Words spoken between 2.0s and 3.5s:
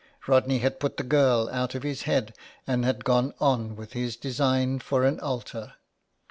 head, and had gone